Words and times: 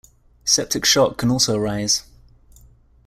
Septic 0.43 0.83
shock 0.83 1.19
can 1.19 1.29
also 1.29 1.55
arise. 1.59 2.01